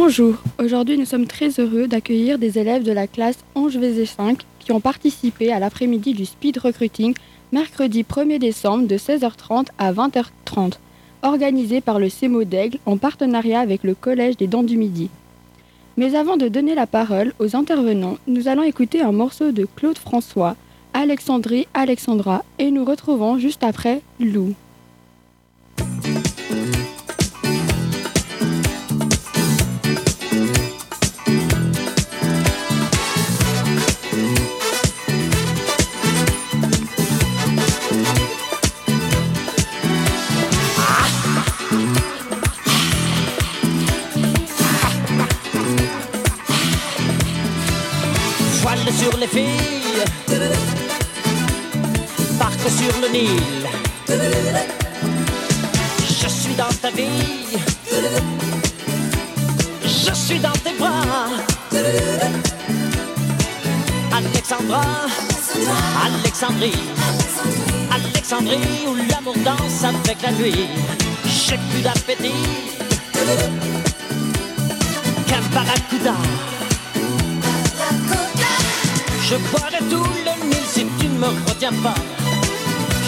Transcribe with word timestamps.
Bonjour, 0.00 0.36
aujourd'hui 0.60 0.96
nous 0.96 1.04
sommes 1.04 1.26
très 1.26 1.48
heureux 1.58 1.88
d'accueillir 1.88 2.38
des 2.38 2.56
élèves 2.56 2.84
de 2.84 2.92
la 2.92 3.08
classe 3.08 3.40
11 3.56 3.78
VZ5 3.78 4.38
qui 4.60 4.70
ont 4.70 4.78
participé 4.78 5.52
à 5.52 5.58
l'après-midi 5.58 6.14
du 6.14 6.24
speed 6.24 6.58
recruiting 6.58 7.14
mercredi 7.50 8.04
1er 8.04 8.38
décembre 8.38 8.86
de 8.86 8.96
16h30 8.96 9.66
à 9.76 9.92
20h30, 9.92 10.74
organisé 11.22 11.80
par 11.80 11.98
le 11.98 12.08
CEMO 12.08 12.44
d'Aigle 12.44 12.78
en 12.86 12.96
partenariat 12.96 13.58
avec 13.58 13.82
le 13.82 13.96
Collège 13.96 14.36
des 14.36 14.46
Dents 14.46 14.62
du 14.62 14.76
Midi. 14.76 15.10
Mais 15.96 16.14
avant 16.14 16.36
de 16.36 16.46
donner 16.46 16.76
la 16.76 16.86
parole 16.86 17.34
aux 17.40 17.56
intervenants, 17.56 18.18
nous 18.28 18.46
allons 18.46 18.62
écouter 18.62 19.02
un 19.02 19.10
morceau 19.10 19.50
de 19.50 19.66
Claude 19.74 19.98
François, 19.98 20.54
Alexandrie 20.94 21.66
Alexandra, 21.74 22.44
et 22.60 22.70
nous 22.70 22.84
retrouvons 22.84 23.36
juste 23.38 23.64
après 23.64 24.00
Lou. 24.20 24.54
Alexandra, 64.12 64.82
Alexandrie, 66.04 66.72
Alexandrie 67.90 68.86
où 68.86 68.94
l'amour 69.10 69.34
danse 69.44 69.84
avec 69.84 70.22
la 70.22 70.32
nuit. 70.32 70.66
J'ai 71.26 71.58
plus 71.70 71.82
d'appétit 71.82 72.32
qu'un 75.26 75.40
barracuda. 75.54 76.14
Je 79.22 79.36
boirai 79.50 79.78
tout 79.90 80.10
le 80.26 80.46
Nil 80.46 80.64
si 80.66 80.86
tu 80.98 81.06
ne 81.06 81.18
me 81.18 81.26
retiens 81.48 81.72
pas. 81.82 81.94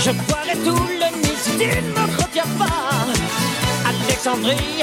Je 0.05 0.11
boirai 0.11 0.57
tout 0.65 0.87
le 1.01 1.09
Nil 1.23 1.37
si 1.43 1.51
tu 1.53 1.67
ne 1.67 1.91
me 1.93 2.23
retiens 2.23 2.51
pas. 2.59 3.07
Alexandrie, 3.89 4.83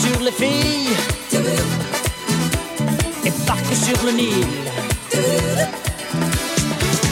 Sur 0.00 0.20
les 0.20 0.32
filles 0.32 0.96
et 3.24 3.32
barque 3.46 3.74
sur 3.74 3.98
le 4.04 4.12
Nil. 4.12 4.46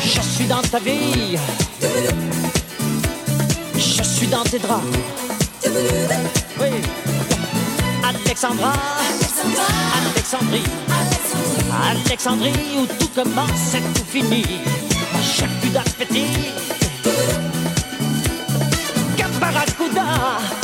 Je 0.02 0.20
suis 0.20 0.46
dans 0.46 0.62
ta 0.62 0.78
vie, 0.78 1.36
je 3.76 4.02
suis 4.02 4.26
dans 4.26 4.44
tes 4.44 4.58
draps. 4.58 4.84
Oui, 6.60 6.70
Alexandra, 8.02 8.72
Alexandrie, 10.00 10.70
Alexandrie 11.90 12.76
où 12.78 12.86
tout 12.98 13.10
commence 13.14 13.74
et 13.74 13.82
tout 13.94 14.04
finit. 14.10 14.60
Plus 15.60 15.70
d'appétit 15.70 16.52
qu'un 19.16 19.28
barracuda. 19.40 20.63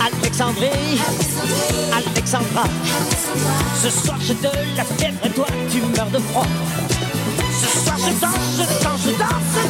Alexandrie, 0.00 1.00
Alexandra, 1.92 2.64
ce 3.82 3.90
soir 3.90 4.18
j'ai 4.20 4.34
de 4.34 4.50
la 4.76 4.84
fièvre 4.84 5.18
et 5.24 5.30
toi 5.30 5.46
tu 5.68 5.80
meurs 5.96 6.10
de 6.10 6.18
froid. 6.18 6.46
Ce 7.60 7.78
soir 7.78 7.98
je 7.98 8.12
danse, 8.20 8.56
je 8.56 8.84
danse, 8.84 9.00
je 9.04 9.10
danse 9.18 9.69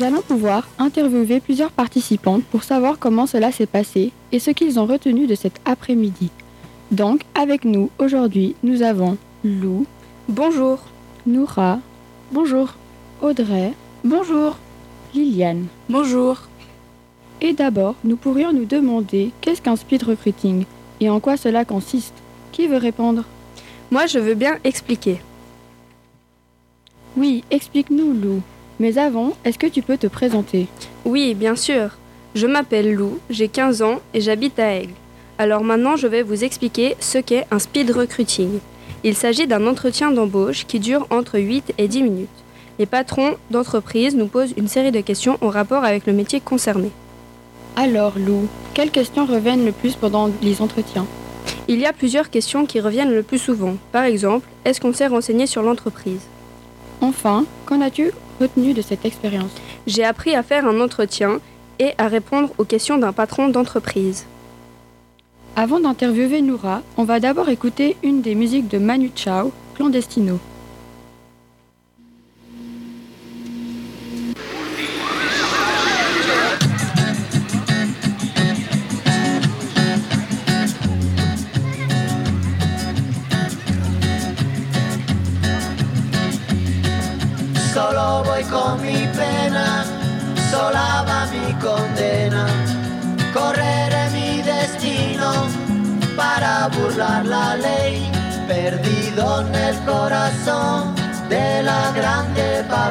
Nous 0.00 0.06
allons 0.06 0.22
pouvoir 0.22 0.66
interviewer 0.78 1.40
plusieurs 1.40 1.72
participantes 1.72 2.42
pour 2.44 2.64
savoir 2.64 2.98
comment 2.98 3.26
cela 3.26 3.52
s'est 3.52 3.66
passé 3.66 4.12
et 4.32 4.38
ce 4.38 4.50
qu'ils 4.50 4.80
ont 4.80 4.86
retenu 4.86 5.26
de 5.26 5.34
cet 5.34 5.60
après-midi. 5.66 6.30
Donc, 6.90 7.20
avec 7.34 7.66
nous 7.66 7.90
aujourd'hui, 7.98 8.56
nous 8.62 8.80
avons 8.80 9.18
Lou. 9.44 9.84
Bonjour. 10.26 10.78
Noura. 11.26 11.80
Bonjour. 12.32 12.72
Audrey. 13.20 13.74
Bonjour. 14.02 14.56
Liliane. 15.14 15.66
Bonjour. 15.90 16.48
Et 17.42 17.52
d'abord, 17.52 17.94
nous 18.02 18.16
pourrions 18.16 18.54
nous 18.54 18.64
demander 18.64 19.32
qu'est-ce 19.42 19.60
qu'un 19.60 19.76
speed 19.76 20.04
recruiting 20.04 20.64
et 21.00 21.10
en 21.10 21.20
quoi 21.20 21.36
cela 21.36 21.66
consiste 21.66 22.14
Qui 22.52 22.68
veut 22.68 22.78
répondre? 22.78 23.24
Moi, 23.90 24.06
je 24.06 24.18
veux 24.18 24.34
bien 24.34 24.56
expliquer. 24.64 25.20
Oui, 27.18 27.44
explique-nous, 27.50 28.14
Lou. 28.14 28.40
Mais 28.80 28.96
avant, 28.96 29.34
est-ce 29.44 29.58
que 29.58 29.66
tu 29.66 29.82
peux 29.82 29.98
te 29.98 30.06
présenter? 30.06 30.66
Oui, 31.04 31.34
bien 31.34 31.54
sûr. 31.54 31.90
Je 32.34 32.46
m'appelle 32.46 32.94
Lou, 32.94 33.18
j'ai 33.28 33.48
15 33.48 33.82
ans 33.82 34.00
et 34.14 34.22
j'habite 34.22 34.58
à 34.58 34.74
Aigle. 34.74 34.94
Alors 35.36 35.62
maintenant, 35.62 35.96
je 35.96 36.06
vais 36.06 36.22
vous 36.22 36.44
expliquer 36.44 36.96
ce 36.98 37.18
qu'est 37.18 37.46
un 37.50 37.58
speed 37.58 37.90
recruiting. 37.90 38.58
Il 39.04 39.14
s'agit 39.14 39.46
d'un 39.46 39.66
entretien 39.66 40.10
d'embauche 40.10 40.64
qui 40.66 40.80
dure 40.80 41.06
entre 41.10 41.38
8 41.38 41.74
et 41.76 41.88
10 41.88 42.02
minutes. 42.02 42.28
Les 42.78 42.86
patrons 42.86 43.34
d'entreprise 43.50 44.16
nous 44.16 44.28
posent 44.28 44.54
une 44.56 44.68
série 44.68 44.92
de 44.92 45.00
questions 45.02 45.36
en 45.42 45.50
rapport 45.50 45.84
avec 45.84 46.06
le 46.06 46.14
métier 46.14 46.40
concerné. 46.40 46.90
Alors, 47.76 48.14
Lou, 48.18 48.48
quelles 48.72 48.90
questions 48.90 49.26
reviennent 49.26 49.66
le 49.66 49.72
plus 49.72 49.94
pendant 49.94 50.30
les 50.40 50.62
entretiens? 50.62 51.06
Il 51.68 51.78
y 51.78 51.86
a 51.86 51.92
plusieurs 51.92 52.30
questions 52.30 52.64
qui 52.64 52.80
reviennent 52.80 53.14
le 53.14 53.22
plus 53.22 53.38
souvent. 53.38 53.76
Par 53.92 54.04
exemple, 54.04 54.48
est-ce 54.64 54.80
qu'on 54.80 54.94
s'est 54.94 55.06
renseigné 55.06 55.46
sur 55.46 55.62
l'entreprise? 55.62 56.22
Enfin, 57.02 57.44
qu'en 57.66 57.82
as-tu 57.82 58.12
retenu 58.40 58.74
de 58.74 58.82
cette 58.82 59.04
expérience 59.04 59.52
J'ai 59.86 60.04
appris 60.04 60.34
à 60.34 60.42
faire 60.42 60.66
un 60.66 60.80
entretien 60.80 61.40
et 61.78 61.92
à 61.98 62.08
répondre 62.08 62.50
aux 62.58 62.64
questions 62.64 62.98
d'un 62.98 63.12
patron 63.12 63.48
d'entreprise. 63.48 64.26
Avant 65.56 65.80
d'interviewer 65.80 66.42
Noura, 66.42 66.82
on 66.96 67.04
va 67.04 67.20
d'abord 67.20 67.48
écouter 67.48 67.96
une 68.02 68.22
des 68.22 68.34
musiques 68.34 68.68
de 68.68 68.78
Manu 68.78 69.10
Chao, 69.14 69.52
Clandestino. 69.74 70.38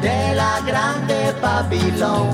de 0.00 0.34
la 0.34 0.60
grande 0.66 1.34
Babilón. 1.42 2.30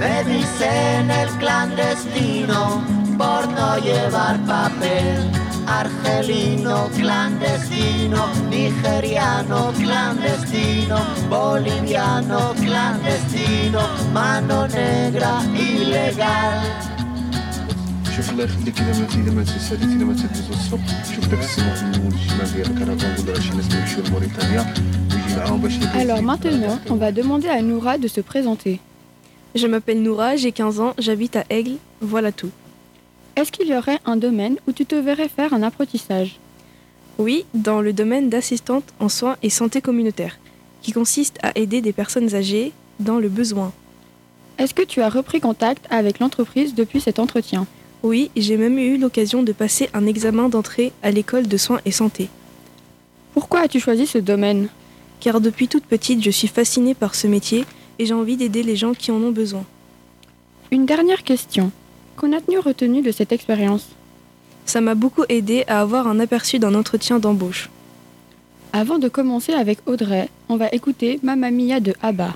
Me 0.00 0.24
dicen 0.24 1.10
el 1.10 1.28
clandestino 1.40 2.82
por 3.16 3.48
no 3.48 3.78
llevar 3.78 4.38
papel. 4.46 5.30
Argelino 5.66 6.88
clandestino, 6.96 8.20
nigeriano 8.48 9.72
clandestino, 9.72 10.98
boliviano 11.28 12.54
clandestino, 12.54 13.80
mano 14.12 14.68
negra 14.68 15.42
ilegal. 15.54 16.62
شوف 18.16 18.30
الله 18.30 18.44
يخليك 18.44 18.80
اذا 18.80 18.98
ما 19.00 19.06
اذا 19.14 19.32
ما 19.32 19.42
تسالي 19.42 19.84
اذا 19.84 20.04
ما 20.04 20.14
تدوز 20.14 20.48
السوق 20.50 20.80
شوف 21.14 21.28
داك 21.28 21.38
السماح 21.38 21.82
من 21.82 22.12
الشمال 22.14 22.54
ديال 22.54 22.70
الكرفان 22.70 23.14
نقول 23.24 23.42
شي 23.42 23.50
ناس 23.56 23.74
يمشيو 23.74 24.04
لموريتانيا 24.04 24.74
Alors 25.93 26.21
maintenant, 26.21 26.79
on 26.89 26.95
va 26.95 27.11
demander 27.11 27.47
à 27.47 27.61
Noura 27.61 27.97
de 27.97 28.07
se 28.07 28.21
présenter. 28.21 28.79
Je 29.55 29.67
m'appelle 29.67 30.01
Noura, 30.01 30.35
j'ai 30.35 30.51
15 30.51 30.79
ans, 30.79 30.93
j'habite 30.97 31.35
à 31.35 31.43
Aigle, 31.49 31.77
voilà 32.01 32.31
tout. 32.31 32.49
Est-ce 33.35 33.51
qu'il 33.51 33.67
y 33.67 33.75
aurait 33.75 33.99
un 34.05 34.17
domaine 34.17 34.57
où 34.67 34.71
tu 34.71 34.85
te 34.85 34.95
verrais 34.95 35.29
faire 35.29 35.53
un 35.53 35.63
apprentissage? 35.63 36.39
Oui, 37.17 37.45
dans 37.53 37.81
le 37.81 37.93
domaine 37.93 38.29
d'assistante 38.29 38.85
en 38.99 39.09
soins 39.09 39.37
et 39.41 39.49
santé 39.49 39.81
communautaire, 39.81 40.37
qui 40.81 40.91
consiste 40.91 41.37
à 41.43 41.51
aider 41.57 41.81
des 41.81 41.93
personnes 41.93 42.33
âgées 42.35 42.71
dans 42.99 43.19
le 43.19 43.29
besoin. 43.29 43.71
Est-ce 44.57 44.73
que 44.73 44.83
tu 44.83 45.01
as 45.01 45.09
repris 45.09 45.39
contact 45.39 45.85
avec 45.89 46.19
l'entreprise 46.19 46.75
depuis 46.75 47.01
cet 47.01 47.19
entretien? 47.19 47.67
Oui, 48.03 48.31
j'ai 48.35 48.57
même 48.57 48.79
eu 48.79 48.97
l'occasion 48.97 49.43
de 49.43 49.51
passer 49.51 49.89
un 49.93 50.07
examen 50.07 50.49
d'entrée 50.49 50.91
à 51.03 51.11
l'école 51.11 51.47
de 51.47 51.57
soins 51.57 51.81
et 51.85 51.91
santé. 51.91 52.29
Pourquoi 53.33 53.61
as-tu 53.61 53.79
choisi 53.79 54.07
ce 54.07 54.17
domaine? 54.17 54.69
Car 55.21 55.39
depuis 55.39 55.67
toute 55.67 55.85
petite, 55.85 56.23
je 56.23 56.31
suis 56.31 56.47
fascinée 56.47 56.95
par 56.95 57.15
ce 57.15 57.27
métier 57.27 57.63
et 57.99 58.05
j'ai 58.05 58.13
envie 58.13 58.37
d'aider 58.37 58.63
les 58.63 58.75
gens 58.75 58.93
qui 58.93 59.11
en 59.11 59.21
ont 59.21 59.31
besoin. 59.31 59.63
Une 60.71 60.87
dernière 60.87 61.23
question. 61.23 61.71
Qu'en 62.15 62.33
as-tu 62.33 62.57
retenu 62.57 63.01
de 63.01 63.11
cette 63.11 63.31
expérience? 63.31 63.87
Ça 64.65 64.81
m'a 64.81 64.95
beaucoup 64.95 65.23
aidé 65.29 65.63
à 65.67 65.81
avoir 65.81 66.07
un 66.07 66.19
aperçu 66.19 66.57
d'un 66.59 66.73
entretien 66.73 67.19
d'embauche. 67.19 67.69
Avant 68.73 68.97
de 68.97 69.09
commencer 69.09 69.53
avec 69.53 69.79
Audrey, 69.85 70.27
on 70.49 70.55
va 70.55 70.69
écouter 70.71 71.19
Mamma 71.23 71.51
Mia 71.51 71.79
de 71.79 71.93
ABBA. 72.01 72.35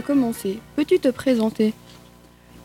De 0.00 0.06
commencer, 0.06 0.58
peux-tu 0.76 0.98
te 0.98 1.08
présenter? 1.08 1.74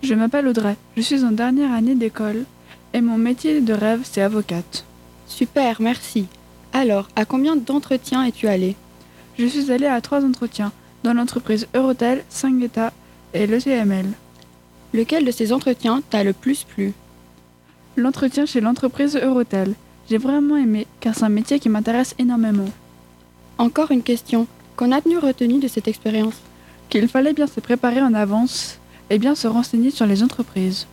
Je 0.03 0.13
m'appelle 0.13 0.47
Audrey, 0.47 0.77
je 0.95 1.01
suis 1.01 1.25
en 1.25 1.31
dernière 1.31 1.73
année 1.73 1.95
d'école 1.95 2.45
et 2.93 3.01
mon 3.01 3.17
métier 3.17 3.59
de 3.59 3.73
rêve 3.73 4.01
c'est 4.03 4.21
avocate. 4.21 4.85
Super, 5.27 5.81
merci. 5.81 6.27
Alors, 6.71 7.09
à 7.17 7.25
combien 7.25 7.57
d'entretiens 7.57 8.23
es-tu 8.23 8.47
allé 8.47 8.77
Je 9.37 9.47
suis 9.47 9.69
allée 9.69 9.87
à 9.87 9.99
trois 9.99 10.23
entretiens 10.23 10.71
dans 11.03 11.13
l'entreprise 11.13 11.67
Eurotel, 11.73 12.23
Sangueta 12.29 12.93
et 13.33 13.47
le 13.47 13.59
CML. 13.59 14.05
Lequel 14.93 15.25
de 15.25 15.31
ces 15.31 15.51
entretiens 15.51 16.01
t'a 16.09 16.23
le 16.23 16.31
plus 16.31 16.63
plu? 16.63 16.93
L'entretien 17.97 18.45
chez 18.45 18.61
l'entreprise 18.61 19.17
Eurotel. 19.17 19.73
J'ai 20.09 20.19
vraiment 20.19 20.55
aimé 20.55 20.87
car 21.01 21.15
c'est 21.15 21.25
un 21.25 21.29
métier 21.29 21.59
qui 21.59 21.67
m'intéresse 21.67 22.15
énormément. 22.17 22.69
Encore 23.57 23.91
une 23.91 24.03
question. 24.03 24.47
Qu'en 24.77 24.93
as-tu 24.93 25.17
retenu 25.17 25.59
de 25.59 25.67
cette 25.67 25.89
expérience? 25.89 26.35
Qu'il 26.89 27.07
fallait 27.07 27.33
bien 27.33 27.47
se 27.47 27.59
préparer 27.59 28.01
en 28.01 28.13
avance 28.13 28.79
et 29.09 29.19
bien 29.19 29.35
se 29.35 29.47
renseigner 29.47 29.91
sur 29.91 30.05
les 30.05 30.23
entreprises. 30.23 30.87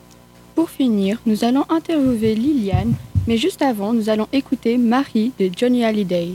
Pour 0.54 0.70
finir, 0.70 1.18
nous 1.26 1.44
allons 1.44 1.64
interviewer 1.68 2.34
Liliane, 2.34 2.94
mais 3.26 3.38
juste 3.38 3.62
avant, 3.62 3.92
nous 3.92 4.08
allons 4.08 4.28
écouter 4.32 4.76
Marie 4.76 5.32
de 5.38 5.50
Johnny 5.56 5.84
Hallyday. 5.84 6.34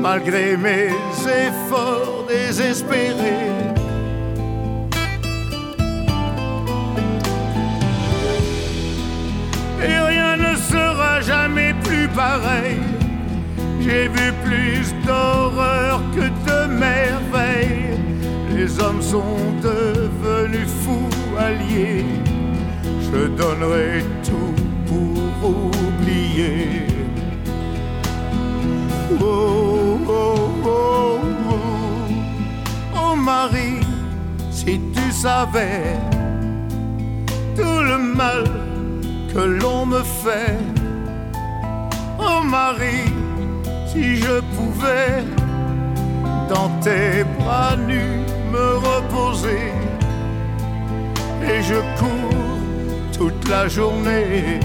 malgré 0.00 0.56
mes 0.56 0.90
efforts 1.46 2.24
désespérés. 2.28 3.50
Et 9.82 9.98
rien 10.12 10.36
ne 10.36 10.56
sera 10.56 11.20
jamais 11.20 11.74
plus 11.84 12.08
pareil. 12.08 12.78
J'ai 13.80 14.08
vu 14.08 14.32
plus 14.44 14.94
d'horreur 15.06 16.02
que 16.14 16.26
de 16.48 16.60
merveilles. 16.86 17.98
Les 18.54 18.78
hommes 18.80 19.02
sont 19.02 19.38
devenus 19.62 20.68
fous 20.82 21.38
alliés. 21.38 22.04
Je 23.00 23.26
donnerai 23.28 24.04
tout 24.22 24.54
pour 24.86 25.70
oublier. 25.86 26.86
Oh, 29.22 29.69
oh, 30.64 31.18
oh, 31.50 31.56
oh. 32.94 33.16
Marie, 33.16 33.80
si 34.50 34.80
tu 34.94 35.12
savais 35.12 35.98
tout 37.56 37.80
le 37.90 37.98
mal 37.98 38.44
que 39.32 39.40
l'on 39.40 39.86
me 39.86 40.02
fait. 40.02 40.58
Oh 42.18 42.42
Marie, 42.42 43.12
si 43.86 44.16
je 44.16 44.40
pouvais 44.56 45.24
dans 46.48 46.70
tes 46.80 47.24
bras 47.38 47.76
nus 47.76 48.20
me 48.52 48.66
reposer. 48.88 49.72
Et 51.42 51.62
je 51.62 51.78
cours 51.98 52.40
toute 53.16 53.48
la 53.48 53.68
journée 53.68 54.60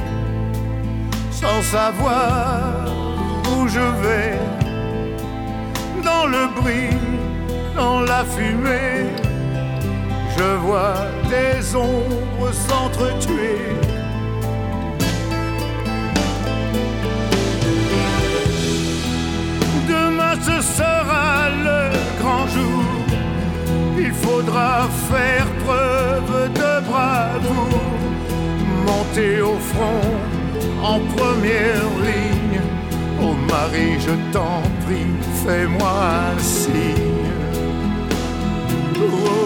sans 1.31 1.61
savoir 1.61 2.85
où 3.51 3.67
je 3.67 3.85
vais. 4.03 4.54
Dans 6.05 6.27
le 6.27 6.47
bruit, 6.59 6.97
dans 7.75 8.01
la 8.01 8.24
fumée, 8.24 9.09
je 10.38 10.50
vois 10.65 10.97
des 11.29 11.75
ombres 11.75 12.51
s'entretuer. 12.51 13.59
Demain 19.88 20.35
ce 20.41 20.62
sera 20.77 21.50
le 21.67 21.81
grand 22.21 22.47
jour. 22.55 22.83
Il 23.97 24.13
faudra 24.13 24.88
faire 25.09 25.47
preuve 25.65 26.53
de 26.53 26.71
bravoure, 26.89 27.91
monter 28.85 29.41
au 29.41 29.57
front 29.71 30.07
en 30.83 31.00
première 31.17 31.89
ligne. 32.09 32.62
Oh 33.21 33.33
Marie, 33.50 33.97
je 34.00 34.13
t'en 34.31 34.62
prie, 34.85 35.12
fais-moi 35.45 35.89
un 35.89 36.39
signe. 36.39 36.95
Oh, 38.99 39.44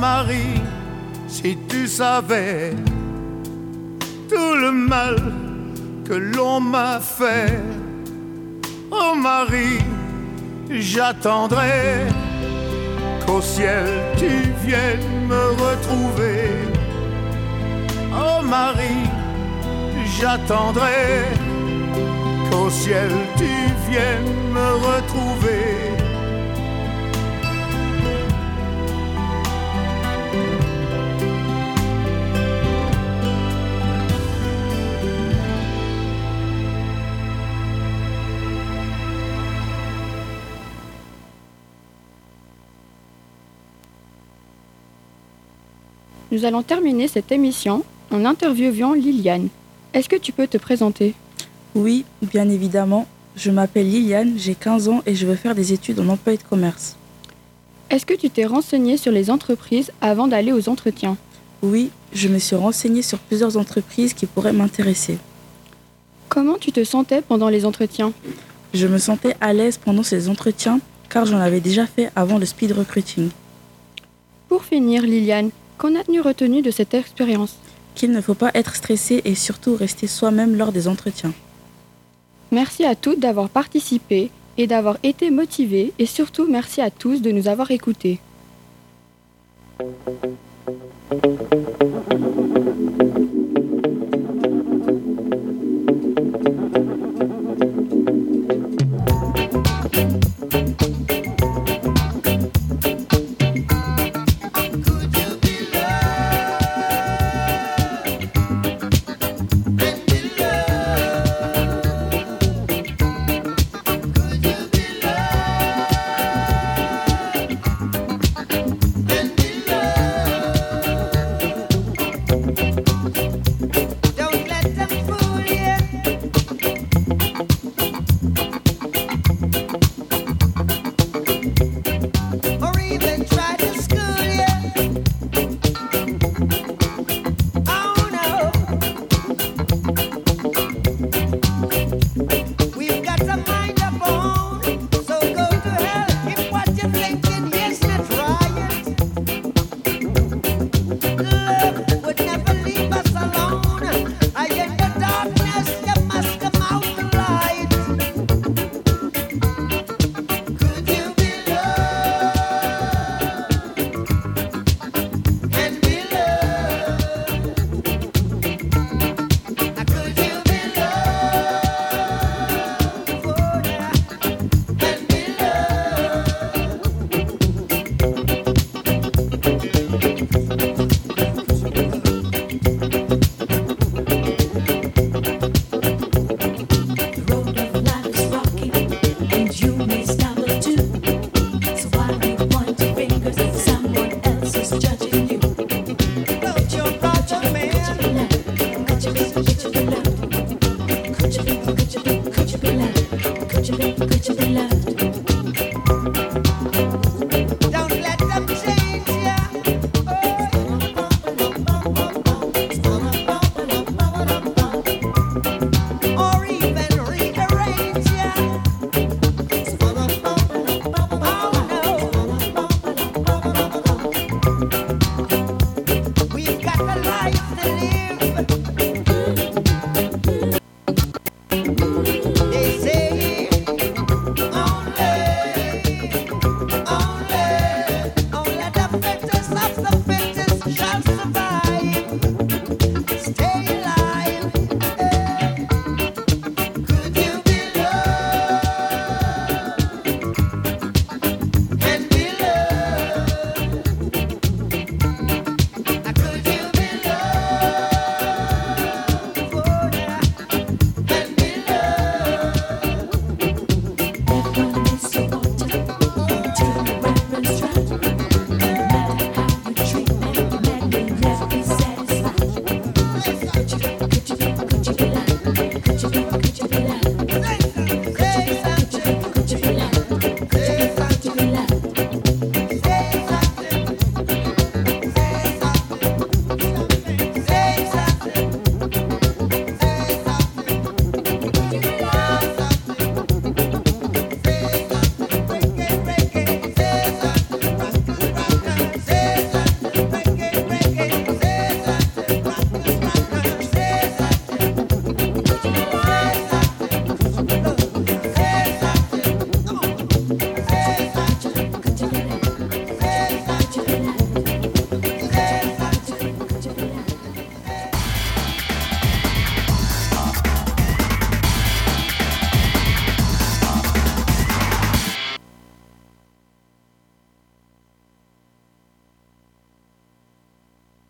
Marie, 0.00 0.62
si 1.28 1.58
tu 1.68 1.86
savais 1.86 2.74
tout 4.30 4.54
le 4.54 4.72
mal 4.72 5.16
que 6.06 6.14
l'on 6.14 6.58
m'a 6.58 7.00
fait. 7.00 7.60
Oh 8.90 9.14
Marie, 9.14 9.84
j'attendrai 10.70 12.06
qu'au 13.26 13.42
ciel 13.42 13.84
tu 14.16 14.30
viennes 14.64 15.26
me 15.28 15.44
retrouver. 15.64 16.48
Oh 18.14 18.42
Marie, 18.42 19.06
j'attendrai 20.18 21.26
qu'au 22.50 22.70
ciel 22.70 23.10
tu 23.36 23.52
viennes 23.90 24.34
me 24.54 24.68
retrouver. 24.88 25.99
Nous 46.32 46.44
allons 46.44 46.62
terminer 46.62 47.08
cette 47.08 47.32
émission 47.32 47.82
en 48.12 48.24
interviewant 48.24 48.92
Liliane. 48.92 49.48
Est-ce 49.92 50.08
que 50.08 50.16
tu 50.16 50.30
peux 50.30 50.46
te 50.46 50.58
présenter? 50.58 51.14
Oui, 51.74 52.04
bien 52.22 52.48
évidemment. 52.48 53.08
Je 53.34 53.50
m'appelle 53.50 53.90
Liliane, 53.90 54.34
j'ai 54.36 54.54
15 54.54 54.88
ans 54.88 55.02
et 55.06 55.16
je 55.16 55.26
veux 55.26 55.34
faire 55.34 55.56
des 55.56 55.72
études 55.72 55.98
en 55.98 56.08
emploi 56.08 56.34
et 56.34 56.36
de 56.36 56.42
commerce. 56.42 56.96
Est-ce 57.90 58.06
que 58.06 58.14
tu 58.14 58.30
t'es 58.30 58.44
renseignée 58.44 58.96
sur 58.96 59.10
les 59.10 59.30
entreprises 59.30 59.90
avant 60.00 60.28
d'aller 60.28 60.52
aux 60.52 60.68
entretiens? 60.68 61.16
Oui, 61.62 61.90
je 62.12 62.28
me 62.28 62.38
suis 62.38 62.54
renseignée 62.54 63.02
sur 63.02 63.18
plusieurs 63.18 63.56
entreprises 63.56 64.14
qui 64.14 64.26
pourraient 64.26 64.52
m'intéresser. 64.52 65.18
Comment 66.28 66.58
tu 66.58 66.70
te 66.70 66.84
sentais 66.84 67.22
pendant 67.22 67.48
les 67.48 67.66
entretiens? 67.66 68.12
Je 68.72 68.86
me 68.86 68.98
sentais 68.98 69.34
à 69.40 69.52
l'aise 69.52 69.78
pendant 69.78 70.04
ces 70.04 70.28
entretiens 70.28 70.80
car 71.08 71.26
j'en 71.26 71.40
avais 71.40 71.60
déjà 71.60 71.86
fait 71.86 72.10
avant 72.14 72.38
le 72.38 72.46
speed 72.46 72.70
recruiting. 72.70 73.30
Pour 74.48 74.64
finir, 74.64 75.02
Liliane, 75.02 75.50
Qu'en 75.80 75.94
as-tu 75.94 76.20
retenu 76.20 76.60
de 76.60 76.70
cette 76.70 76.92
expérience 76.92 77.56
Qu'il 77.94 78.10
ne 78.12 78.20
faut 78.20 78.34
pas 78.34 78.50
être 78.52 78.76
stressé 78.76 79.22
et 79.24 79.34
surtout 79.34 79.74
rester 79.74 80.06
soi-même 80.06 80.54
lors 80.54 80.72
des 80.72 80.88
entretiens. 80.88 81.32
Merci 82.52 82.84
à 82.84 82.94
toutes 82.94 83.18
d'avoir 83.18 83.48
participé 83.48 84.30
et 84.58 84.66
d'avoir 84.66 84.98
été 85.02 85.30
motivés 85.30 85.94
et 85.98 86.04
surtout 86.04 86.46
merci 86.46 86.82
à 86.82 86.90
tous 86.90 87.22
de 87.22 87.30
nous 87.30 87.48
avoir 87.48 87.70
écoutés. 87.70 88.20